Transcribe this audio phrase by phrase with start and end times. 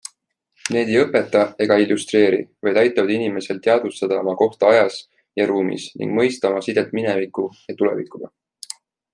[0.75, 4.99] Need ei õpeta ega illustreeri, vaid aitavad inimesel teadvustada oma kohta ajas
[5.41, 8.35] ja ruumis ning mõista oma sidet mineviku ja tulevikuga.